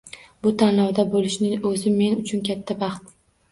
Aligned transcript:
Bu 0.45 0.53
tanlovda 0.61 1.05
bo‘lishni 1.11 1.53
o‘zi 1.73 1.93
men 2.01 2.19
uchun 2.25 2.43
katta 2.51 2.81
baxt. 2.83 3.17